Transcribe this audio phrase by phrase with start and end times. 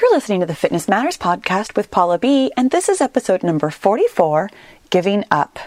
[0.00, 3.68] You're listening to the Fitness Matters podcast with Paula B, and this is episode number
[3.68, 4.48] 44
[4.88, 5.58] Giving Up.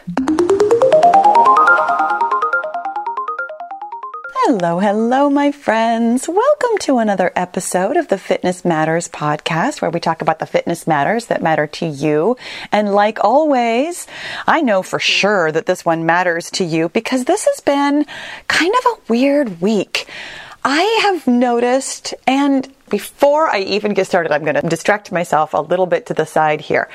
[4.46, 6.28] Hello, hello, my friends.
[6.28, 10.88] Welcome to another episode of the Fitness Matters podcast, where we talk about the fitness
[10.88, 12.36] matters that matter to you.
[12.72, 14.08] And like always,
[14.48, 18.08] I know for sure that this one matters to you because this has been
[18.48, 20.08] kind of a weird week.
[20.64, 25.60] I have noticed, and before I even get started, I'm going to distract myself a
[25.60, 26.90] little bit to the side here.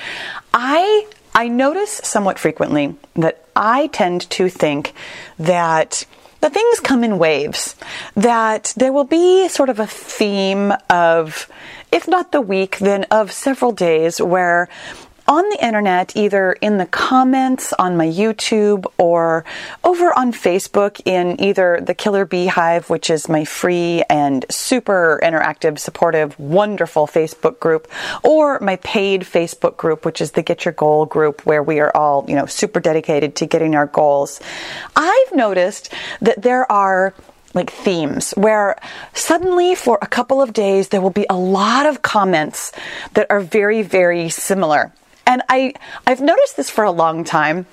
[0.55, 4.93] I I notice somewhat frequently that I tend to think
[5.39, 6.05] that
[6.41, 7.77] the things come in waves,
[8.17, 11.49] that there will be sort of a theme of,
[11.93, 14.69] if not the week, then of several days where
[15.29, 19.45] on the internet, either in the comments on my YouTube or
[19.85, 25.79] over on Facebook in either the Killer Beehive, which is my free and super interactive,
[25.79, 27.87] supportive, wonderful Facebook group,
[28.25, 31.95] or my paid Facebook group, which is the Get Your Goal group, where we are
[31.95, 34.41] all, you know, super dedicated to getting our goals.
[34.97, 37.13] I've noticed that there are
[37.55, 38.77] like themes where
[39.15, 42.73] suddenly for a couple of days there will be a lot of comments
[43.15, 44.93] that are very, very similar.
[45.29, 45.75] And I,
[46.07, 47.67] I've noticed this for a long time.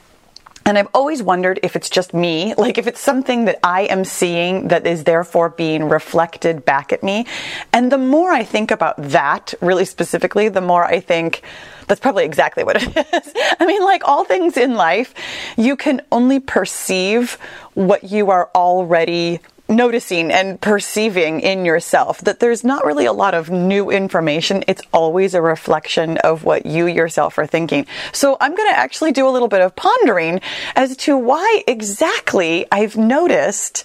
[0.68, 4.04] And I've always wondered if it's just me, like if it's something that I am
[4.04, 7.28] seeing that is therefore being reflected back at me.
[7.72, 11.44] And the more I think about that really specifically, the more I think
[11.88, 13.34] that's probably exactly what it is.
[13.60, 15.14] I mean, like all things in life,
[15.56, 17.34] you can only perceive
[17.76, 23.34] what you are already noticing and perceiving in yourself that there's not really a lot
[23.34, 24.64] of new information.
[24.68, 27.88] It's always a reflection of what you yourself are thinking.
[28.12, 30.42] So I'm going to actually do a little bit of pondering
[30.76, 33.84] as to why exactly I've noticed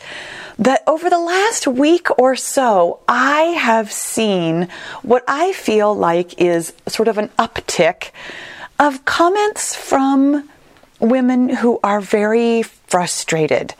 [0.58, 4.68] that over the last week or so, I have seen
[5.02, 8.10] what I feel like is sort of an uptick
[8.78, 10.48] of comments from
[11.00, 13.74] women who are very frustrated,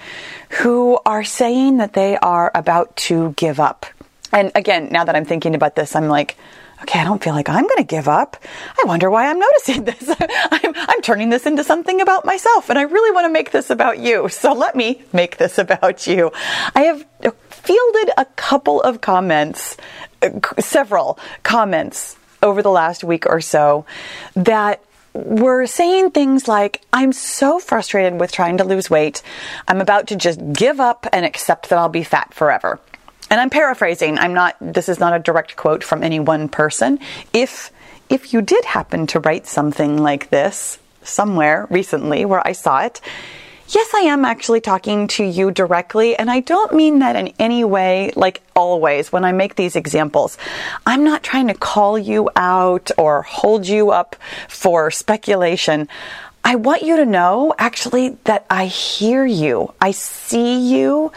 [0.51, 3.87] who are saying that they are about to give up.
[4.33, 6.37] And again, now that I'm thinking about this, I'm like,
[6.83, 8.37] okay, I don't feel like I'm going to give up.
[8.79, 10.09] I wonder why I'm noticing this.
[10.19, 13.71] I'm, I'm, turning this into something about myself, and I really want to make this
[13.71, 14.29] about you.
[14.29, 16.31] So let me make this about you.
[16.75, 17.05] I have
[17.51, 19.77] fielded a couple of comments,
[20.23, 23.85] uh, several comments over the last week or so
[24.35, 29.23] that were saying things like, I'm so frustrated with trying to lose weight.
[29.67, 32.79] I'm about to just give up and accept that I'll be fat forever.
[33.31, 34.19] And I'm paraphrasing.
[34.19, 36.99] I'm not, this is not a direct quote from any one person.
[37.33, 37.71] If,
[38.09, 43.01] if you did happen to write something like this somewhere recently where I saw it,
[43.75, 46.17] yes, I am actually talking to you directly.
[46.17, 50.37] And I don't mean that in any way, like always, when I make these examples.
[50.87, 54.17] I'm not trying to call you out or hold you up
[54.49, 55.89] for speculation.
[56.45, 61.13] I want you to know actually that I hear you, I see you.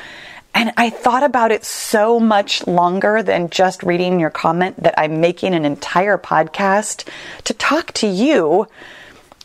[0.56, 5.20] And I thought about it so much longer than just reading your comment that I'm
[5.20, 7.08] making an entire podcast
[7.46, 8.68] to talk to you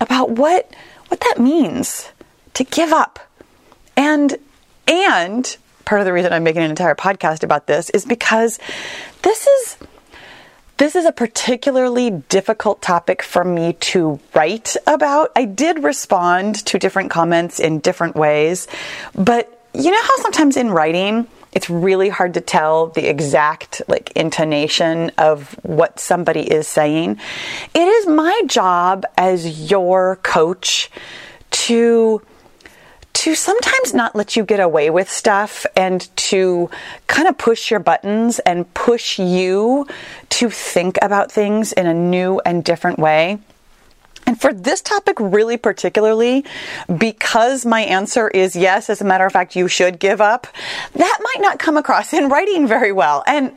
[0.03, 0.71] about what
[1.09, 2.11] what that means
[2.59, 3.21] to give up.
[3.97, 4.37] And
[4.87, 8.59] and part of the reason I'm making an entire podcast about this is because
[9.23, 9.79] this is
[10.77, 15.33] this is a particularly difficult topic for me to write about.
[15.35, 18.69] I did respond to different comments in different ways,
[19.15, 24.13] but you know how sometimes in writing it's really hard to tell the exact like
[24.13, 27.19] intonation of what somebody is saying.
[27.75, 30.91] It is my job as your coach
[31.51, 32.21] to
[33.19, 36.71] to sometimes not let you get away with stuff and to
[37.09, 39.89] kind of push your buttons and push you
[40.29, 43.41] to think about things in a new and different way.
[44.25, 46.45] And for this topic, really particularly,
[46.97, 50.47] because my answer is yes, as a matter of fact, you should give up,
[50.95, 53.25] that might not come across in writing very well.
[53.27, 53.53] And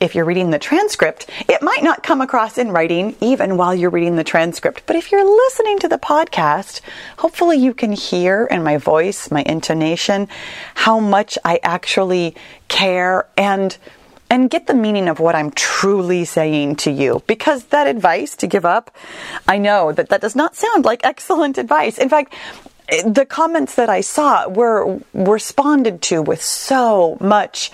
[0.00, 3.90] if you're reading the transcript, it might not come across in writing even while you're
[3.90, 4.84] reading the transcript.
[4.86, 6.80] But if you're listening to the podcast,
[7.18, 10.28] hopefully you can hear in my voice, my intonation,
[10.74, 12.36] how much I actually
[12.68, 13.76] care and
[14.30, 17.22] and get the meaning of what I'm truly saying to you.
[17.26, 18.94] Because that advice to give up,
[19.46, 21.96] I know that that does not sound like excellent advice.
[21.96, 22.34] In fact,
[23.04, 27.70] the comments that I saw were responded to with so much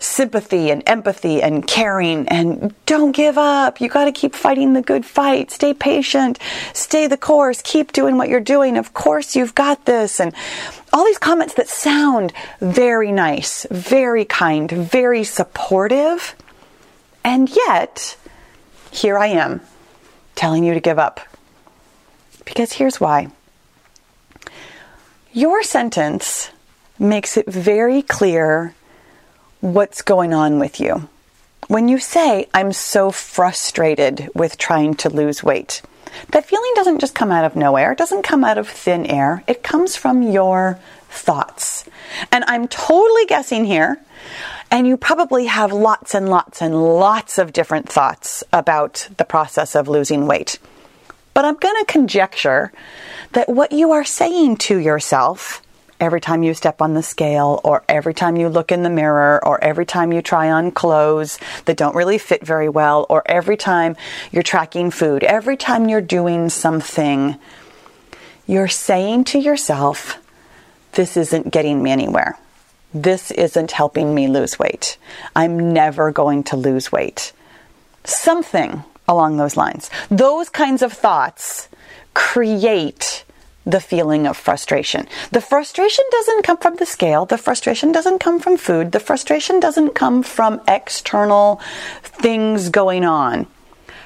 [0.00, 3.80] sympathy and empathy and caring and don't give up.
[3.80, 5.52] You got to keep fighting the good fight.
[5.52, 6.40] Stay patient.
[6.72, 7.62] Stay the course.
[7.62, 8.76] Keep doing what you're doing.
[8.76, 10.18] Of course you've got this.
[10.18, 10.34] And
[10.92, 16.34] all these comments that sound very nice, very kind, very supportive.
[17.22, 18.16] And yet,
[18.90, 19.60] here I am
[20.34, 21.20] telling you to give up.
[22.44, 23.28] Because here's why.
[25.36, 26.50] Your sentence
[26.98, 28.74] makes it very clear
[29.60, 31.10] what's going on with you.
[31.68, 35.82] When you say, I'm so frustrated with trying to lose weight,
[36.30, 39.44] that feeling doesn't just come out of nowhere, it doesn't come out of thin air,
[39.46, 40.78] it comes from your
[41.10, 41.84] thoughts.
[42.32, 44.00] And I'm totally guessing here,
[44.70, 49.76] and you probably have lots and lots and lots of different thoughts about the process
[49.76, 50.58] of losing weight.
[51.36, 52.72] But I'm going to conjecture
[53.32, 55.60] that what you are saying to yourself
[56.00, 59.38] every time you step on the scale, or every time you look in the mirror,
[59.44, 63.58] or every time you try on clothes that don't really fit very well, or every
[63.58, 63.96] time
[64.32, 67.36] you're tracking food, every time you're doing something,
[68.46, 70.18] you're saying to yourself,
[70.92, 72.38] This isn't getting me anywhere.
[72.94, 74.96] This isn't helping me lose weight.
[75.34, 77.34] I'm never going to lose weight.
[78.04, 79.90] Something along those lines.
[80.10, 81.68] Those kinds of thoughts
[82.14, 83.24] create
[83.66, 85.08] the feeling of frustration.
[85.32, 87.26] The frustration doesn't come from the scale.
[87.26, 88.92] The frustration doesn't come from food.
[88.92, 91.60] The frustration doesn't come from external
[92.02, 93.48] things going on.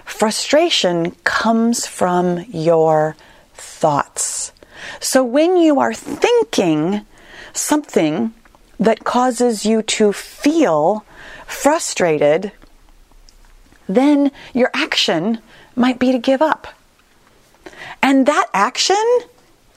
[0.06, 3.16] Frustration comes from your
[3.54, 4.52] thoughts.
[4.98, 7.06] So when you are thinking
[7.52, 8.32] something
[8.78, 11.04] that causes you to feel
[11.46, 12.50] frustrated,
[13.94, 15.38] then your action
[15.76, 16.68] might be to give up.
[18.02, 19.18] And that action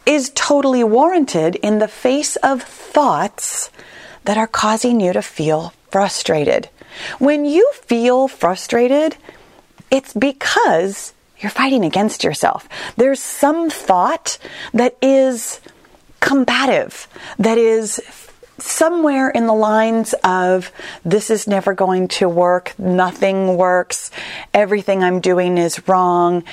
[0.06, 3.72] is totally warranted in the face of thoughts
[4.26, 6.70] that are causing you to feel frustrated.
[7.20, 9.18] When you feel frustrated,
[9.90, 12.70] it's because you're fighting against yourself.
[12.96, 14.38] There's some thought
[14.74, 15.60] that is
[16.20, 17.08] combative,
[17.38, 18.00] that is
[18.64, 20.72] somewhere in the lines of
[21.04, 24.10] this is never going to work, nothing works,
[24.54, 26.44] everything I'm doing is wrong.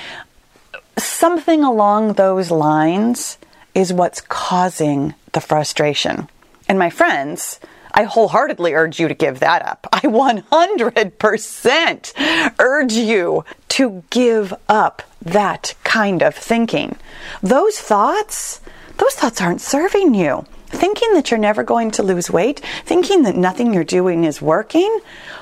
[0.97, 3.37] Something along those lines
[3.73, 6.27] is what's causing the frustration.
[6.67, 7.59] And my friends,
[7.93, 9.87] I wholeheartedly urge you to give that up.
[9.91, 16.97] I 100% urge you to give up that kind of thinking.
[17.41, 18.59] Those thoughts,
[18.97, 20.45] those thoughts aren't serving you.
[20.71, 24.99] Thinking that you're never going to lose weight, thinking that nothing you're doing is working,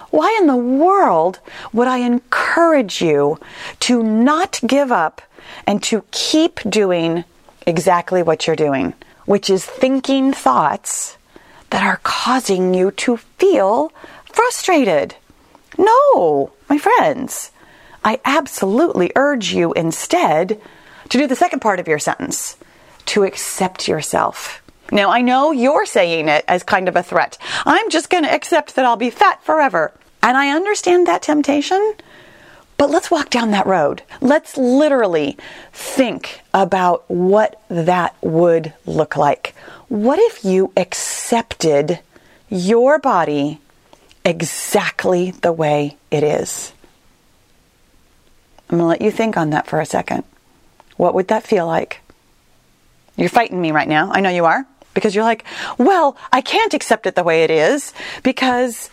[0.10, 1.40] why in the world
[1.72, 3.40] would I encourage you
[3.82, 5.22] to not give up
[5.68, 7.24] and to keep doing
[7.66, 8.94] exactly what you're doing,
[9.26, 11.18] which is thinking thoughts
[11.70, 13.92] that are causing you to feel
[14.26, 15.16] frustrated.
[15.78, 17.52] No, my friends,
[18.04, 20.60] I absolutely urge you instead
[21.10, 22.58] to do the second part of your sentence
[23.08, 24.62] to accept yourself.
[24.92, 27.38] Now, I know you're saying it as kind of a threat.
[27.66, 29.92] I'm just going to accept that I'll be fat forever.
[30.24, 31.94] And I understand that temptation.
[32.78, 34.04] But let's walk down that road.
[34.22, 35.38] Let's literally
[35.74, 39.54] think about what that would look like.
[39.90, 42.00] What if you accepted
[42.50, 43.60] your body
[44.24, 46.74] exactly the way it is?
[48.70, 50.24] I'm going to let you think on that for a second.
[50.96, 52.02] What would that feel like?
[53.18, 54.12] You're fighting me right now.
[54.12, 54.66] I know you are.
[55.00, 55.46] Because you're like,
[55.78, 58.90] well, I can't accept it the way it is because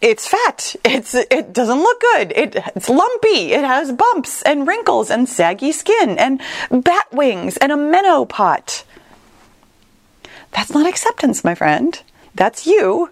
[0.00, 0.76] it's fat.
[0.84, 2.32] It's it doesn't look good.
[2.36, 3.52] It, it's lumpy.
[3.52, 8.84] It has bumps and wrinkles and saggy skin and bat wings and a menopot.
[10.52, 12.00] That's not acceptance, my friend.
[12.36, 13.10] That's you,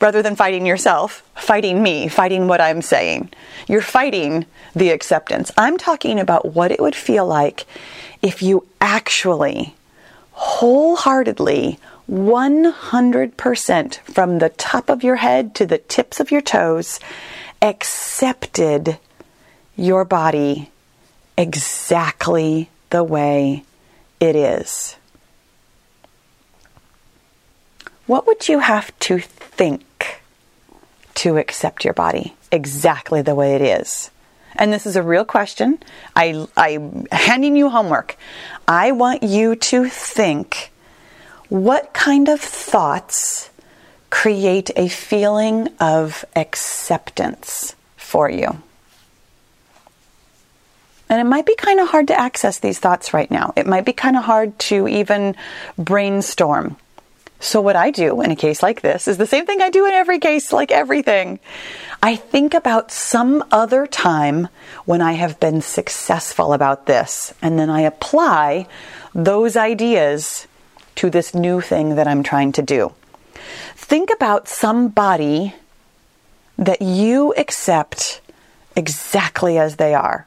[0.00, 3.30] rather than fighting yourself, fighting me, fighting what I'm saying.
[3.68, 5.52] You're fighting the acceptance.
[5.58, 7.66] I'm talking about what it would feel like
[8.22, 9.74] if you actually
[10.38, 17.00] wholeheartedly 100% from the top of your head to the tips of your toes
[17.60, 18.98] accepted
[19.76, 20.70] your body
[21.36, 23.64] exactly the way
[24.20, 24.96] it is.
[28.06, 30.22] What would you have to think
[31.16, 34.10] to accept your body exactly the way it is?
[34.58, 35.78] And this is a real question.
[36.16, 38.16] I, I'm handing you homework.
[38.66, 40.72] I want you to think
[41.48, 43.50] what kind of thoughts
[44.10, 48.62] create a feeling of acceptance for you?
[51.08, 53.52] And it might be kind of hard to access these thoughts right now.
[53.56, 55.36] It might be kind of hard to even
[55.78, 56.76] brainstorm.
[57.40, 59.86] So, what I do in a case like this is the same thing I do
[59.86, 61.38] in every case, like everything.
[62.02, 64.48] I think about some other time
[64.84, 68.68] when I have been successful about this, and then I apply
[69.14, 70.46] those ideas
[70.96, 72.92] to this new thing that I'm trying to do.
[73.74, 75.54] Think about somebody
[76.56, 78.20] that you accept
[78.76, 80.26] exactly as they are.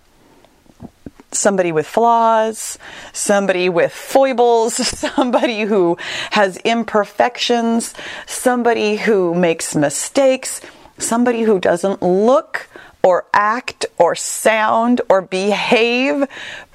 [1.32, 2.78] Somebody with flaws,
[3.14, 4.76] somebody with foibles,
[5.16, 5.98] somebody who
[6.32, 7.94] has imperfections,
[8.26, 10.60] somebody who makes mistakes,
[10.98, 12.68] somebody who doesn't look
[13.04, 16.26] or act or sound or behave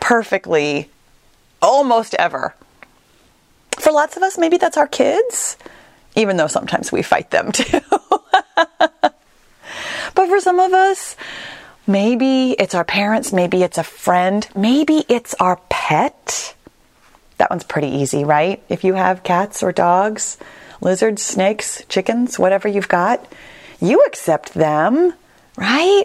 [0.00, 0.90] perfectly
[1.62, 2.54] almost ever.
[3.78, 5.56] For lots of us, maybe that's our kids,
[6.14, 7.80] even though sometimes we fight them too.
[10.14, 11.16] but for some of us,
[11.87, 16.54] maybe it's our parents, maybe it's a friend, maybe it's our pet.
[17.38, 18.62] That one's pretty easy, right?
[18.68, 20.38] If you have cats or dogs,
[20.80, 23.25] lizards, snakes, chickens, whatever you've got,
[23.80, 25.12] you accept them,
[25.56, 26.04] right?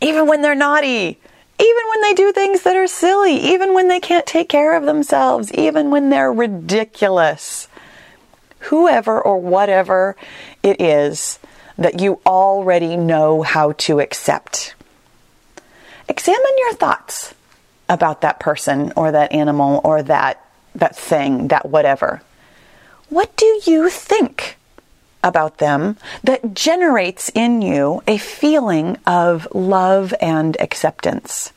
[0.00, 1.18] Even when they're naughty,
[1.58, 4.84] even when they do things that are silly, even when they can't take care of
[4.84, 7.68] themselves, even when they're ridiculous.
[8.66, 10.16] Whoever or whatever
[10.62, 11.38] it is
[11.78, 14.74] that you already know how to accept.
[16.08, 17.34] Examine your thoughts
[17.88, 22.22] about that person or that animal or that that thing, that whatever.
[23.08, 24.56] What do you think
[25.22, 31.52] about them that generates in you a feeling of love and acceptance.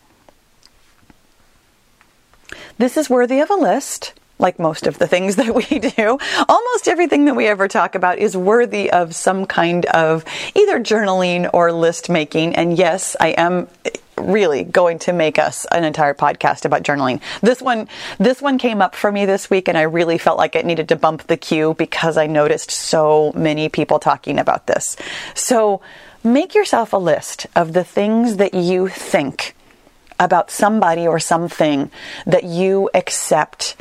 [2.78, 6.18] This is worthy of a list, like most of the things that we do.
[6.48, 11.50] Almost everything that we ever talk about is worthy of some kind of either journaling
[11.54, 12.56] or list making.
[12.56, 13.68] And yes, I am
[14.18, 17.22] really going to make us an entire podcast about journaling.
[17.42, 20.56] This one, this one came up for me this week and I really felt like
[20.56, 24.96] it needed to bump the queue because I noticed so many people talking about this.
[25.34, 25.82] So
[26.24, 29.56] make yourself a list of the things that you think
[30.20, 31.92] about somebody or something
[32.26, 33.76] that you accept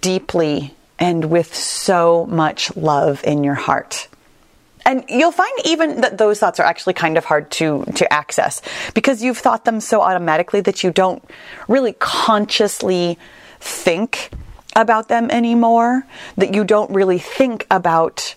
[0.00, 4.08] deeply and with so much love in your heart.
[4.86, 8.62] And you'll find even that those thoughts are actually kind of hard to, to access
[8.94, 11.22] because you've thought them so automatically that you don't
[11.66, 13.18] really consciously
[13.58, 14.30] think
[14.76, 18.36] about them anymore, that you don't really think about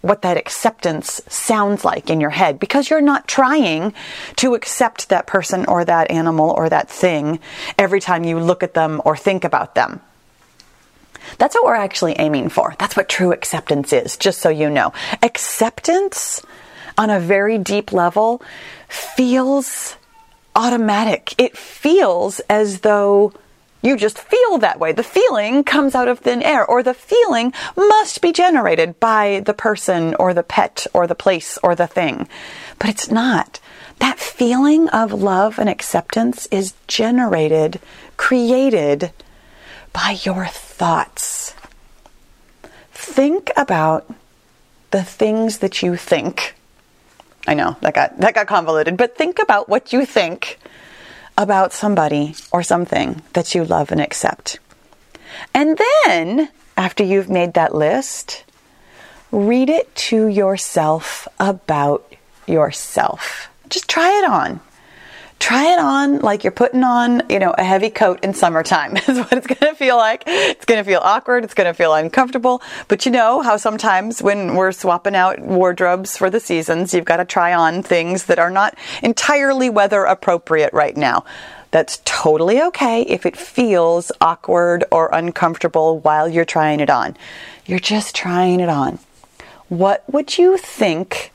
[0.00, 3.92] what that acceptance sounds like in your head because you're not trying
[4.36, 7.38] to accept that person or that animal or that thing
[7.76, 10.00] every time you look at them or think about them.
[11.38, 12.74] That's what we're actually aiming for.
[12.78, 14.92] That's what true acceptance is, just so you know.
[15.22, 16.42] Acceptance
[16.98, 18.42] on a very deep level
[18.88, 19.96] feels
[20.54, 21.34] automatic.
[21.38, 23.32] It feels as though
[23.82, 24.92] you just feel that way.
[24.92, 29.54] The feeling comes out of thin air, or the feeling must be generated by the
[29.54, 32.28] person, or the pet, or the place, or the thing.
[32.78, 33.58] But it's not.
[33.98, 37.80] That feeling of love and acceptance is generated,
[38.16, 39.12] created
[39.92, 41.54] by your thoughts.
[42.92, 44.12] Think about
[44.90, 46.54] the things that you think.
[47.46, 50.58] I know that got that got convoluted, but think about what you think
[51.36, 54.58] about somebody or something that you love and accept.
[55.54, 58.44] And then, after you've made that list,
[59.30, 62.12] read it to yourself about
[62.46, 63.48] yourself.
[63.68, 64.60] Just try it on
[65.40, 69.18] try it on like you're putting on, you know, a heavy coat in summertime is
[69.18, 70.22] what it's going to feel like.
[70.26, 71.42] It's going to feel awkward.
[71.42, 72.62] It's going to feel uncomfortable.
[72.86, 77.16] But you know how sometimes when we're swapping out wardrobes for the seasons, you've got
[77.16, 81.24] to try on things that are not entirely weather appropriate right now.
[81.70, 87.16] That's totally okay if it feels awkward or uncomfortable while you're trying it on.
[87.64, 88.98] You're just trying it on.
[89.68, 91.32] What would you think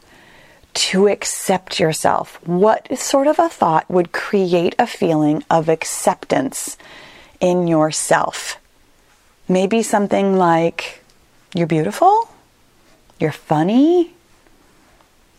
[0.76, 2.40] to accept yourself.
[2.46, 6.78] What sort of a thought would create a feeling of acceptance
[7.40, 8.60] in yourself?
[9.48, 11.04] Maybe something like,
[11.54, 12.30] you're beautiful,
[13.20, 14.14] you're funny,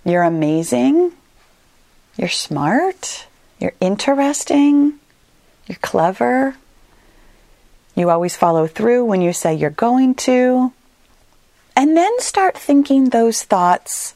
[0.05, 1.13] you're amazing,
[2.17, 3.27] you're smart,
[3.59, 4.95] you're interesting,
[5.67, 6.57] you're clever,
[7.95, 10.73] you always follow through when you say you're going to.
[11.75, 14.15] And then start thinking those thoughts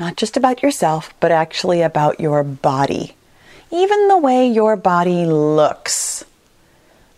[0.00, 3.14] not just about yourself, but actually about your body.
[3.70, 6.24] Even the way your body looks.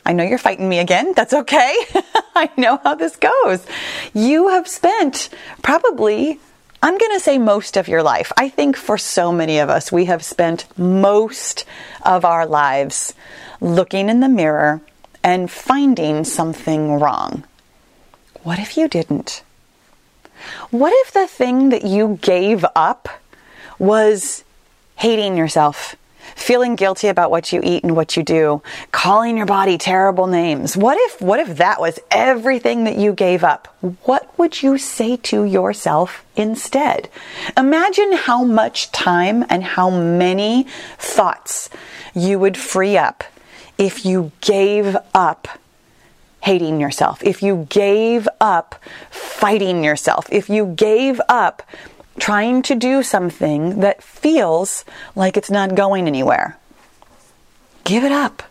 [0.05, 1.13] I know you're fighting me again.
[1.15, 1.77] That's okay.
[2.35, 3.65] I know how this goes.
[4.13, 5.29] You have spent
[5.63, 6.41] probably,
[6.83, 8.33] I'm going to say most of your life.
[8.37, 11.65] I think for so many of us, we have spent most
[12.05, 13.15] of our lives
[13.61, 14.81] looking in the mirror
[15.23, 17.45] and finding something wrong.
[18.43, 19.45] What if you didn't?
[20.71, 23.09] What if the thing that you gave up
[23.79, 24.45] was
[24.97, 25.97] hating yourself,
[26.37, 30.77] feeling guilty about what you eat and what you do, calling your body terrible names.
[30.77, 33.75] What if, what if that was everything that you gave up?
[34.05, 37.09] What would you say to yourself instead?
[37.57, 40.67] Imagine how much time and how many
[40.99, 41.69] thoughts
[42.15, 43.25] you would free up
[43.79, 45.49] if you gave up
[46.43, 48.75] hating yourself, if you gave up
[49.11, 51.63] fighting yourself, if you gave up
[52.19, 54.85] trying to do something that feels
[55.17, 56.59] like it's not going anywhere.
[57.85, 58.43] Give it up.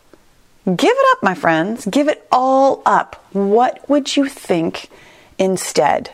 [0.66, 1.86] Give it up, my friends.
[1.86, 3.24] Give it all up.
[3.34, 4.90] What would you think
[5.38, 6.12] instead?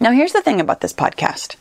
[0.00, 1.56] Now, here's the thing about this podcast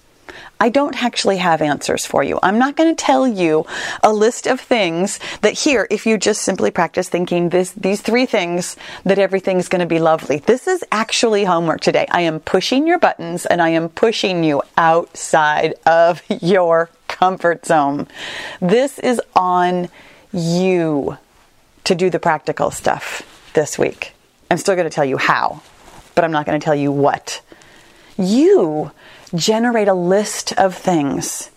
[0.60, 2.40] I don't actually have answers for you.
[2.42, 3.66] I'm not going to tell you
[4.04, 8.26] a list of things that here, if you just simply practice thinking this, these three
[8.26, 10.40] things, that everything's going to be lovely.
[10.40, 12.08] This is actually homework today.
[12.10, 18.08] I am pushing your buttons and I am pushing you outside of your comfort zone.
[18.60, 19.90] This is on
[20.34, 21.18] you
[21.84, 24.14] to do the practical stuff this week.
[24.50, 25.62] I'm still going to tell you how,
[26.16, 27.42] but I'm not going to tell you what.
[28.18, 28.92] You
[29.36, 31.50] generate a list of things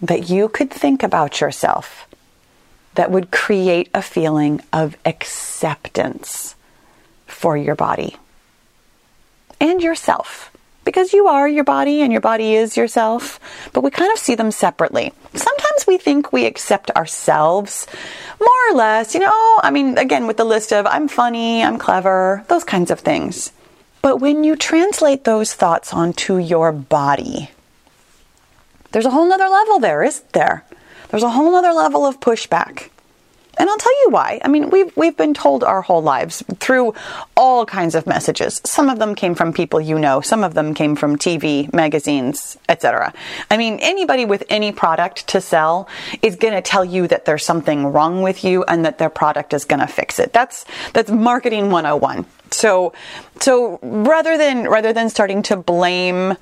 [0.00, 2.06] that you could think about yourself
[2.94, 6.54] that would create a feeling of acceptance
[7.26, 8.16] for your body
[9.60, 10.50] and yourself.
[10.84, 13.40] Because you are your body and your body is yourself,
[13.72, 15.12] but we kind of see them separately.
[15.34, 17.88] Sometimes we think we accept ourselves
[18.38, 21.78] more or less, you know, I mean, again, with the list of I'm funny, I'm
[21.78, 23.50] clever, those kinds of things.
[24.06, 27.50] But when you translate those thoughts onto your body,
[28.92, 30.64] there's a whole nother level there, isn't there?
[31.08, 32.90] There's a whole nother level of pushback.
[33.58, 34.40] And I'll tell you why.
[34.44, 36.94] I mean, we've, we've been told our whole lives through
[37.36, 38.60] all kinds of messages.
[38.64, 42.58] Some of them came from people you know, some of them came from TV, magazines,
[42.68, 43.12] etc.
[43.50, 45.88] I mean, anybody with any product to sell
[46.22, 49.54] is going to tell you that there's something wrong with you and that their product
[49.54, 50.32] is going to fix it.
[50.32, 52.26] That's, that's marketing 101.
[52.50, 52.92] So,
[53.40, 56.36] so rather than, rather than starting to blame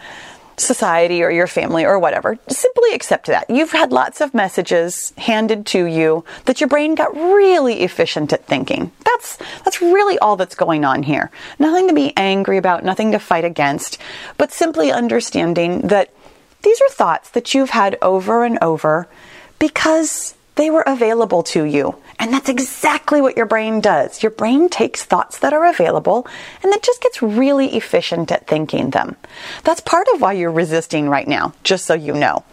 [0.57, 3.49] society or your family or whatever, simply accept that.
[3.49, 8.47] You've had lots of messages handed to you that your brain got really efficient at
[8.47, 8.93] thinking.
[9.05, 11.31] That's, that's really all that's going on here.
[11.59, 13.99] Nothing to be angry about, nothing to fight against,
[14.39, 16.13] but simply understanding that
[16.63, 19.07] these are thoughts that you've had over and over
[19.59, 21.97] because they were available to you.
[22.19, 24.23] And that's exactly what your brain does.
[24.23, 26.27] Your brain takes thoughts that are available
[26.63, 29.17] and it just gets really efficient at thinking them.
[29.65, 32.45] That's part of why you're resisting right now, just so you know.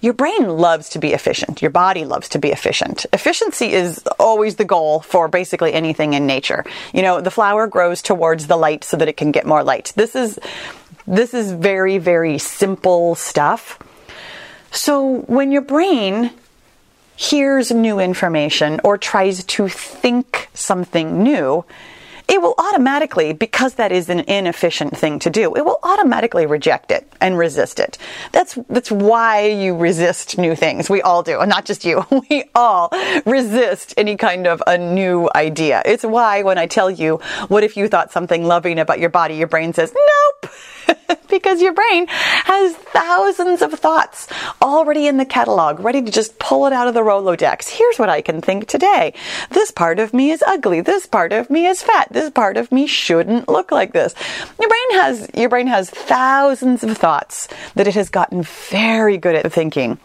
[0.00, 1.60] Your brain loves to be efficient.
[1.60, 3.06] Your body loves to be efficient.
[3.12, 6.64] Efficiency is always the goal for basically anything in nature.
[6.92, 9.92] You know, the flower grows towards the light so that it can get more light.
[9.96, 10.38] This is,
[11.06, 13.78] this is very, very simple stuff.
[14.70, 16.30] So when your brain
[17.18, 21.64] hears new information or tries to think something new,
[22.28, 26.92] it will automatically, because that is an inefficient thing to do, it will automatically reject
[26.92, 27.98] it and resist it.
[28.30, 30.88] That's, that's why you resist new things.
[30.88, 32.06] We all do, and not just you.
[32.30, 32.90] We all
[33.24, 35.82] resist any kind of a new idea.
[35.86, 37.16] It's why when I tell you,
[37.48, 40.37] what if you thought something loving about your body, your brain says, nope.
[41.30, 44.28] because your brain has thousands of thoughts
[44.62, 47.68] already in the catalog, ready to just pull it out of the Rolodex.
[47.68, 49.14] Here's what I can think today.
[49.50, 50.80] This part of me is ugly.
[50.80, 52.08] This part of me is fat.
[52.10, 54.14] This part of me shouldn't look like this.
[54.58, 59.34] Your brain has, your brain has thousands of thoughts that it has gotten very good
[59.34, 59.98] at thinking.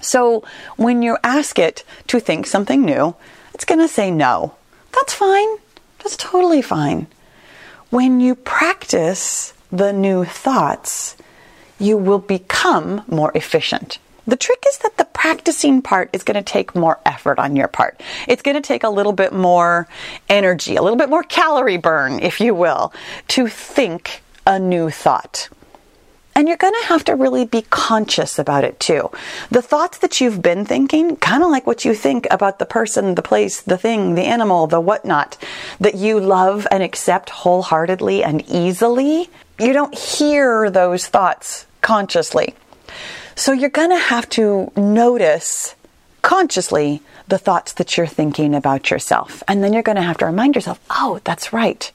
[0.00, 0.44] So
[0.76, 3.16] when you ask it to think something new,
[3.54, 4.54] it's going to say no.
[4.92, 5.48] That's fine.
[5.98, 7.06] That's totally fine.
[7.90, 11.16] When you practice the new thoughts,
[11.78, 13.98] you will become more efficient.
[14.26, 17.68] The trick is that the practicing part is going to take more effort on your
[17.68, 18.00] part.
[18.26, 19.86] It's going to take a little bit more
[20.28, 22.92] energy, a little bit more calorie burn, if you will,
[23.28, 25.48] to think a new thought.
[26.34, 29.10] And you're going to have to really be conscious about it too.
[29.50, 33.14] The thoughts that you've been thinking, kind of like what you think about the person,
[33.14, 35.38] the place, the thing, the animal, the whatnot,
[35.80, 42.54] that you love and accept wholeheartedly and easily, you don't hear those thoughts consciously.
[43.34, 45.74] So you're going to have to notice
[46.22, 49.42] consciously the thoughts that you're thinking about yourself.
[49.48, 51.90] And then you're going to have to remind yourself, oh, that's right.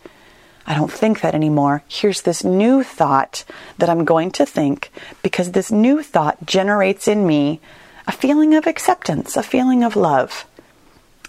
[0.65, 1.83] I don't think that anymore.
[1.87, 3.43] Here's this new thought
[3.77, 4.91] that I'm going to think
[5.23, 7.59] because this new thought generates in me
[8.07, 10.45] a feeling of acceptance, a feeling of love.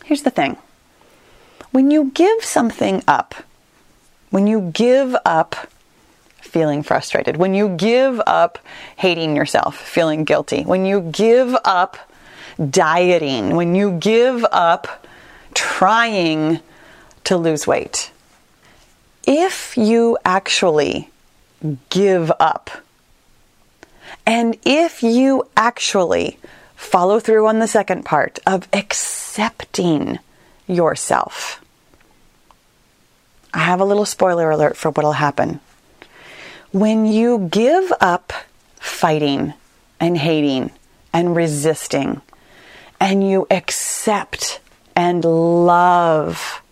[0.04, 0.58] Here's the thing
[1.70, 3.34] when you give something up,
[4.30, 5.68] when you give up
[6.42, 8.58] feeling frustrated, when you give up
[8.96, 11.96] hating yourself, feeling guilty, when you give up
[12.68, 15.06] dieting, when you give up
[15.54, 16.60] trying
[17.24, 18.10] to lose weight.
[19.26, 21.08] If you actually
[21.88, 22.70] give up,
[24.26, 26.38] and if you actually
[26.74, 30.18] follow through on the second part of accepting
[30.66, 31.64] yourself,
[33.54, 35.60] I have a little spoiler alert for what'll happen.
[36.72, 38.32] When you give up
[38.80, 39.52] fighting
[40.00, 40.70] and hating
[41.12, 42.22] and resisting,
[42.98, 44.60] and you accept
[44.96, 46.62] and love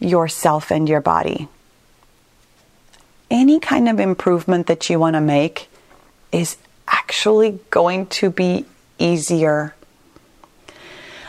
[0.00, 1.48] yourself and your body,
[3.30, 5.68] any kind of improvement that you want to make
[6.32, 6.56] is
[6.88, 8.64] actually going to be
[8.98, 9.74] easier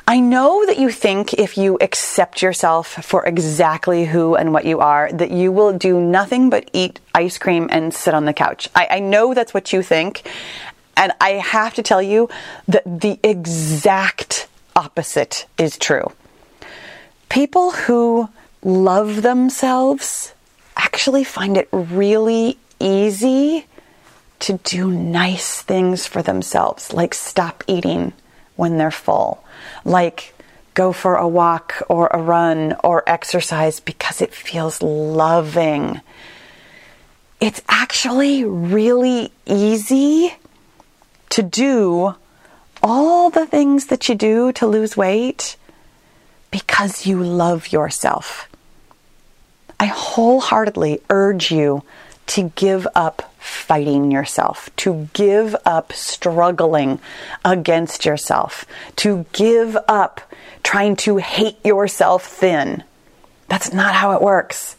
[0.09, 4.79] I know that you think if you accept yourself for exactly who and what you
[4.79, 8.69] are, that you will do nothing but eat ice cream and sit on the couch.
[8.73, 10.25] I, I know that's what you think.
[10.95, 12.29] And I have to tell you
[12.69, 16.13] that the exact opposite is true.
[17.27, 18.29] People who
[18.63, 20.33] love themselves
[20.77, 23.65] actually find it really easy
[24.39, 28.13] to do nice things for themselves, like stop eating
[28.57, 29.43] when they're full
[29.85, 30.33] like
[30.77, 35.99] go for a walk or a run or exercise because it feels loving.
[37.39, 40.35] It's actually really easy
[41.31, 42.13] to do
[42.83, 45.57] all the things that you do to lose weight
[46.51, 48.47] because you love yourself.
[49.79, 51.81] I wholeheartedly urge you
[52.27, 56.99] to give up fighting yourself, to give up struggling
[57.43, 58.65] against yourself,
[58.97, 60.21] to give up
[60.63, 62.83] trying to hate yourself thin.
[63.47, 64.75] That's not how it works.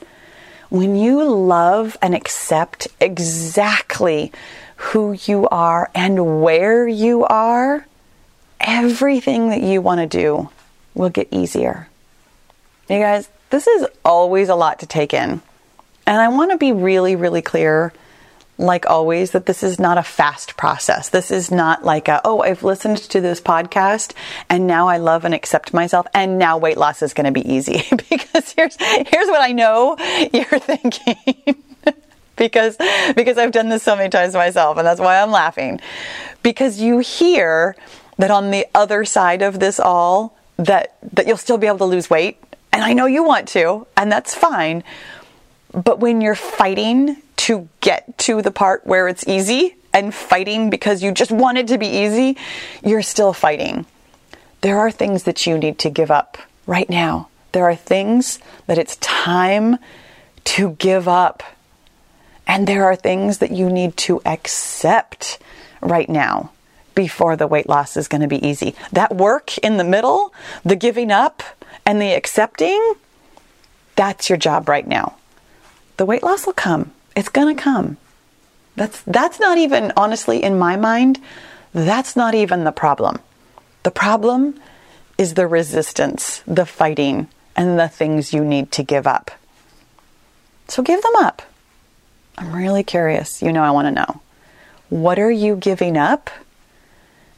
[0.69, 4.31] When you love and accept exactly
[4.77, 7.87] who you are and where you are,
[8.61, 10.51] everything that you want to do
[10.95, 11.89] will get easier.
[12.91, 15.41] You guys, this is always a lot to take in.
[16.09, 17.93] And I want to be really, really clear,
[18.57, 21.11] like always, that this is not a fast process.
[21.11, 24.15] This is not like a, oh, I've listened to this podcast
[24.49, 27.47] and now I love and accept myself and now weight loss is going to be
[27.47, 27.83] easy.
[28.11, 29.99] because here's, here's what I know
[30.33, 31.63] you're thinking.
[32.37, 32.79] because,
[33.15, 35.79] because I've done this so many times myself and that's why I'm laughing.
[36.43, 37.77] Because you hear
[38.17, 41.85] that on the other side of this all, that, that you'll still be able to
[41.85, 42.39] lose weight.
[42.73, 44.85] And I know you want to, and that's fine.
[45.85, 51.05] But when you're fighting to get to the part where it's easy and fighting because
[51.05, 52.37] you just want it to be easy,
[52.85, 53.87] you're still fighting.
[54.61, 56.37] There are things that you need to give up
[56.67, 57.29] right now.
[57.53, 59.79] There are things that it's time
[60.45, 61.45] to give up.
[62.45, 65.39] And there are things that you need to accept
[65.81, 66.51] right now
[66.97, 68.75] before the weight loss is going to be easy.
[68.91, 71.45] That work in the middle, the giving up
[71.87, 72.95] and the accepting,
[73.95, 75.15] that's your job right now
[75.99, 76.93] the weight loss will come.
[77.15, 77.99] It's going to come.
[78.77, 81.21] That's that's not even honestly in my mind,
[81.75, 83.19] that's not even the problem.
[83.83, 84.59] The problem
[85.19, 89.33] is the resistance, the fighting, and the things you need to give up.
[90.69, 91.43] So give them up.
[92.37, 93.43] I'm really curious.
[93.43, 94.21] You know, I want to know.
[94.91, 96.31] What are you giving up?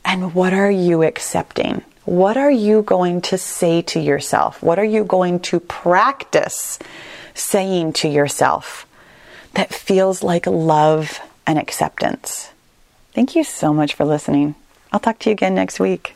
[0.05, 1.83] And what are you accepting?
[2.05, 4.63] What are you going to say to yourself?
[4.63, 6.79] What are you going to practice
[7.41, 8.87] saying to yourself
[9.55, 12.51] that feels like love and acceptance.
[13.13, 14.55] Thank you so much for listening.
[14.93, 16.15] I'll talk to you again next week.